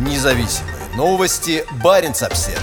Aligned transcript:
Независимые 0.00 0.76
новости. 0.96 1.62
Барин 1.84 2.12
обсерва 2.12 2.62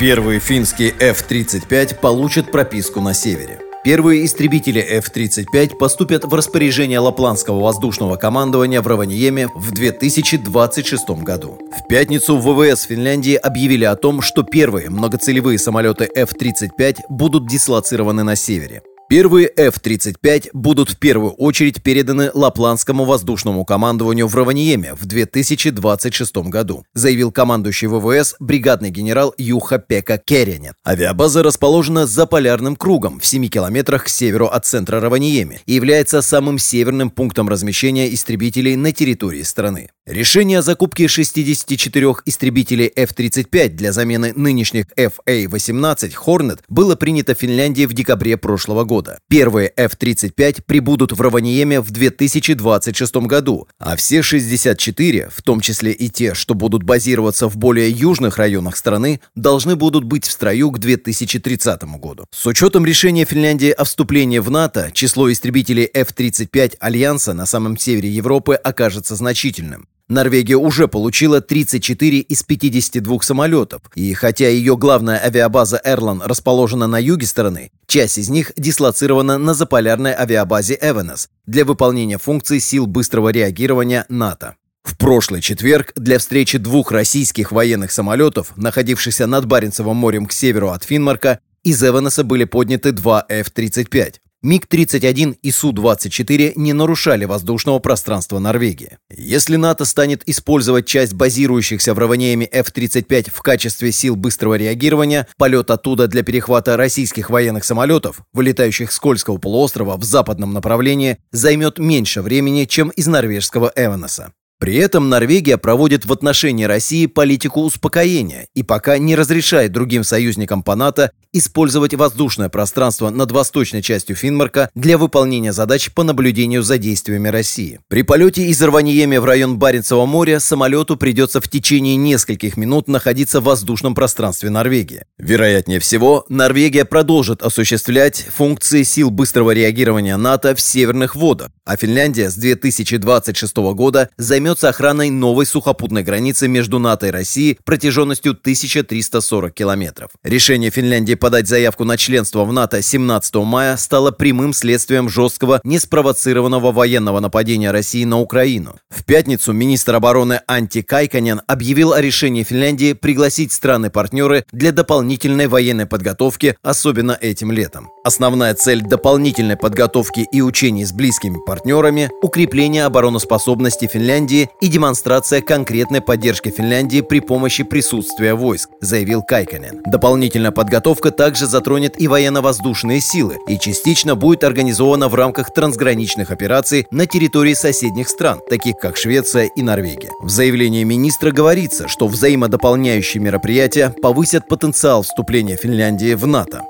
Первые 0.00 0.40
финские 0.40 0.90
F-35 0.90 2.00
получат 2.00 2.50
прописку 2.50 3.00
на 3.00 3.14
севере. 3.14 3.60
Первые 3.84 4.24
истребители 4.24 4.80
F-35 4.80 5.76
поступят 5.76 6.24
в 6.24 6.34
распоряжение 6.34 6.98
Лапландского 6.98 7.60
воздушного 7.60 8.16
командования 8.16 8.82
в 8.82 8.88
Раваньеме 8.88 9.46
в 9.54 9.70
2026 9.70 11.10
году. 11.22 11.60
В 11.70 11.86
пятницу 11.86 12.36
в 12.36 12.42
ВВС 12.42 12.82
Финляндии 12.82 13.36
объявили 13.36 13.84
о 13.84 13.94
том, 13.94 14.20
что 14.20 14.42
первые 14.42 14.90
многоцелевые 14.90 15.60
самолеты 15.60 16.10
F-35 16.12 17.02
будут 17.08 17.46
дислоцированы 17.46 18.24
на 18.24 18.34
севере. 18.34 18.82
Первые 19.12 19.46
F-35 19.58 20.48
будут 20.54 20.88
в 20.88 20.96
первую 20.96 21.32
очередь 21.32 21.82
переданы 21.82 22.30
Лапландскому 22.32 23.04
воздушному 23.04 23.62
командованию 23.66 24.26
в 24.26 24.34
Раваниеме 24.34 24.94
в 24.94 25.04
2026 25.04 26.36
году, 26.48 26.86
заявил 26.94 27.30
командующий 27.30 27.88
ВВС 27.88 28.36
бригадный 28.40 28.88
генерал 28.88 29.34
Юха 29.36 29.78
Пека 29.78 30.16
Керенин. 30.16 30.72
Авиабаза 30.82 31.42
расположена 31.42 32.06
за 32.06 32.24
полярным 32.24 32.74
кругом 32.74 33.20
в 33.20 33.26
7 33.26 33.48
километрах 33.48 34.04
к 34.04 34.08
северу 34.08 34.46
от 34.46 34.64
центра 34.64 34.98
Раваниеми 34.98 35.60
и 35.66 35.74
является 35.74 36.22
самым 36.22 36.58
северным 36.58 37.10
пунктом 37.10 37.50
размещения 37.50 38.14
истребителей 38.14 38.76
на 38.76 38.92
территории 38.92 39.42
страны. 39.42 39.90
Решение 40.06 40.60
о 40.60 40.62
закупке 40.62 41.06
64 41.06 42.14
истребителей 42.24 42.90
F-35 42.96 43.68
для 43.68 43.92
замены 43.92 44.32
нынешних 44.34 44.86
FA-18 44.96 46.14
Hornet 46.26 46.60
было 46.68 46.96
принято 46.96 47.34
в 47.34 47.38
Финляндии 47.38 47.84
в 47.84 47.92
декабре 47.92 48.38
прошлого 48.38 48.84
года. 48.84 49.01
Первые 49.28 49.72
F-35 49.76 50.62
прибудут 50.66 51.12
в 51.12 51.20
Раваниеме 51.20 51.80
в 51.80 51.90
2026 51.90 53.16
году, 53.26 53.68
а 53.78 53.96
все 53.96 54.22
64, 54.22 55.28
в 55.34 55.42
том 55.42 55.60
числе 55.60 55.92
и 55.92 56.08
те, 56.08 56.34
что 56.34 56.54
будут 56.54 56.82
базироваться 56.82 57.48
в 57.48 57.56
более 57.56 57.90
южных 57.90 58.36
районах 58.36 58.76
страны, 58.76 59.20
должны 59.34 59.76
будут 59.76 60.04
быть 60.04 60.26
в 60.26 60.32
строю 60.32 60.70
к 60.70 60.78
2030 60.78 61.82
году. 61.98 62.24
С 62.30 62.46
учетом 62.46 62.84
решения 62.84 63.24
Финляндии 63.24 63.70
о 63.70 63.84
вступлении 63.84 64.38
в 64.38 64.50
НАТО, 64.50 64.90
число 64.92 65.30
истребителей 65.30 65.88
F-35 65.92 66.76
Альянса 66.80 67.32
на 67.32 67.46
самом 67.46 67.76
севере 67.76 68.08
Европы 68.08 68.54
окажется 68.54 69.16
значительным. 69.16 69.86
Норвегия 70.12 70.56
уже 70.56 70.88
получила 70.88 71.40
34 71.40 72.18
из 72.20 72.42
52 72.42 73.22
самолетов, 73.22 73.80
и 73.94 74.12
хотя 74.12 74.48
ее 74.48 74.76
главная 74.76 75.18
авиабаза 75.18 75.80
Эрлан 75.82 76.22
расположена 76.22 76.86
на 76.86 76.98
юге 76.98 77.26
страны, 77.26 77.70
часть 77.86 78.18
из 78.18 78.28
них 78.28 78.52
дислоцирована 78.56 79.38
на 79.38 79.54
заполярной 79.54 80.12
авиабазе 80.12 80.78
Эвенес 80.80 81.28
для 81.46 81.64
выполнения 81.64 82.18
функций 82.18 82.60
сил 82.60 82.86
быстрого 82.86 83.30
реагирования 83.30 84.04
НАТО. 84.10 84.56
В 84.84 84.98
прошлый 84.98 85.40
четверг 85.40 85.92
для 85.96 86.18
встречи 86.18 86.58
двух 86.58 86.92
российских 86.92 87.50
военных 87.50 87.90
самолетов, 87.90 88.52
находившихся 88.56 89.26
над 89.26 89.46
Баренцевым 89.46 89.96
морем 89.96 90.26
к 90.26 90.32
северу 90.32 90.70
от 90.70 90.84
Финмарка, 90.84 91.38
из 91.62 91.82
Эвенеса 91.82 92.24
были 92.24 92.44
подняты 92.44 92.92
два 92.92 93.24
F-35. 93.28 94.16
МиГ-31 94.42 95.38
и 95.40 95.50
Су-24 95.50 96.54
не 96.56 96.72
нарушали 96.72 97.24
воздушного 97.24 97.78
пространства 97.78 98.40
Норвегии. 98.40 98.98
Если 99.08 99.56
НАТО 99.56 99.84
станет 99.84 100.22
использовать 100.26 100.86
часть 100.86 101.14
базирующихся 101.14 101.94
в 101.94 101.98
Раванееме 101.98 102.46
F-35 102.46 103.30
в 103.32 103.40
качестве 103.40 103.92
сил 103.92 104.16
быстрого 104.16 104.54
реагирования, 104.54 105.28
полет 105.36 105.70
оттуда 105.70 106.08
для 106.08 106.24
перехвата 106.24 106.76
российских 106.76 107.30
военных 107.30 107.64
самолетов, 107.64 108.22
вылетающих 108.32 108.90
с 108.90 108.98
Кольского 108.98 109.38
полуострова 109.38 109.96
в 109.96 110.02
западном 110.02 110.52
направлении, 110.52 111.18
займет 111.30 111.78
меньше 111.78 112.20
времени, 112.20 112.64
чем 112.64 112.88
из 112.88 113.06
норвежского 113.06 113.72
Эванеса. 113.76 114.32
При 114.62 114.76
этом 114.76 115.08
Норвегия 115.08 115.58
проводит 115.58 116.04
в 116.04 116.12
отношении 116.12 116.62
России 116.62 117.06
политику 117.06 117.62
успокоения 117.62 118.46
и 118.54 118.62
пока 118.62 118.96
не 118.96 119.16
разрешает 119.16 119.72
другим 119.72 120.04
союзникам 120.04 120.62
по 120.62 120.76
НАТО 120.76 121.10
использовать 121.32 121.94
воздушное 121.94 122.48
пространство 122.48 123.10
над 123.10 123.32
восточной 123.32 123.82
частью 123.82 124.14
Финмарка 124.14 124.70
для 124.76 124.98
выполнения 124.98 125.52
задач 125.52 125.90
по 125.90 126.04
наблюдению 126.04 126.62
за 126.62 126.78
действиями 126.78 127.26
России. 127.26 127.80
При 127.88 128.02
полете 128.02 128.46
из 128.46 128.62
Раваниеми 128.62 129.16
в 129.16 129.24
район 129.24 129.58
Баренцева 129.58 130.06
моря 130.06 130.38
самолету 130.38 130.96
придется 130.96 131.40
в 131.40 131.48
течение 131.48 131.96
нескольких 131.96 132.56
минут 132.56 132.86
находиться 132.86 133.40
в 133.40 133.44
воздушном 133.44 133.96
пространстве 133.96 134.50
Норвегии. 134.50 135.06
Вероятнее 135.18 135.80
всего, 135.80 136.24
Норвегия 136.28 136.84
продолжит 136.84 137.42
осуществлять 137.42 138.26
функции 138.32 138.84
сил 138.84 139.10
быстрого 139.10 139.50
реагирования 139.50 140.16
НАТО 140.16 140.54
в 140.54 140.60
северных 140.60 141.16
водах, 141.16 141.48
а 141.64 141.76
Финляндия 141.76 142.30
с 142.30 142.36
2026 142.36 143.56
года 143.74 144.08
займет 144.16 144.51
займется 144.52 144.68
охраной 144.68 145.08
новой 145.08 145.46
сухопутной 145.46 146.02
границы 146.02 146.46
между 146.46 146.78
НАТО 146.78 147.06
и 147.06 147.10
Россией 147.10 147.58
протяженностью 147.64 148.32
1340 148.32 149.54
километров. 149.54 150.10
Решение 150.22 150.70
Финляндии 150.70 151.14
подать 151.14 151.48
заявку 151.48 151.84
на 151.84 151.96
членство 151.96 152.44
в 152.44 152.52
НАТО 152.52 152.82
17 152.82 153.34
мая 153.36 153.78
стало 153.78 154.10
прямым 154.10 154.52
следствием 154.52 155.08
жесткого, 155.08 155.62
неспровоцированного 155.64 156.70
военного 156.70 157.20
нападения 157.20 157.70
России 157.70 158.04
на 158.04 158.20
Украину. 158.20 158.76
В 158.90 159.04
пятницу 159.04 159.54
министр 159.54 159.94
обороны 159.94 160.42
Анти 160.46 160.82
Кайканен 160.82 161.40
объявил 161.46 161.94
о 161.94 162.02
решении 162.02 162.42
Финляндии 162.42 162.92
пригласить 162.92 163.52
страны-партнеры 163.52 164.44
для 164.52 164.72
дополнительной 164.72 165.46
военной 165.46 165.86
подготовки, 165.86 166.56
особенно 166.62 167.16
этим 167.18 167.52
летом. 167.52 167.88
Основная 168.04 168.52
цель 168.54 168.82
дополнительной 168.82 169.56
подготовки 169.56 170.26
и 170.30 170.42
учений 170.42 170.84
с 170.84 170.92
близкими 170.92 171.38
партнерами– 171.46 172.10
укрепление 172.22 172.84
обороноспособности 172.84 173.86
Финляндии 173.86 174.41
и 174.60 174.68
демонстрация 174.68 175.40
конкретной 175.40 176.00
поддержки 176.00 176.50
Финляндии 176.50 177.00
при 177.00 177.20
помощи 177.20 177.64
присутствия 177.64 178.34
войск, 178.34 178.70
заявил 178.80 179.22
Кайканен. 179.22 179.82
Дополнительная 179.86 180.50
подготовка 180.50 181.10
также 181.10 181.46
затронет 181.46 182.00
и 182.00 182.08
военно-воздушные 182.08 183.00
силы 183.00 183.38
и 183.48 183.58
частично 183.58 184.14
будет 184.14 184.44
организована 184.44 185.08
в 185.08 185.14
рамках 185.14 185.52
трансграничных 185.52 186.30
операций 186.30 186.86
на 186.90 187.06
территории 187.06 187.54
соседних 187.54 188.08
стран, 188.08 188.40
таких 188.48 188.76
как 188.76 188.96
Швеция 188.96 189.50
и 189.54 189.62
Норвегия. 189.62 190.10
В 190.20 190.30
заявлении 190.30 190.84
министра 190.84 191.30
говорится, 191.30 191.88
что 191.88 192.08
взаимодополняющие 192.08 193.22
мероприятия 193.22 193.94
повысят 194.02 194.48
потенциал 194.48 195.02
вступления 195.02 195.56
Финляндии 195.56 196.14
в 196.14 196.26
НАТО. 196.26 196.62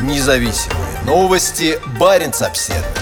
Независимые 0.00 0.78
новости. 1.04 1.78
Барин 1.98 2.30
обседный. 2.40 2.97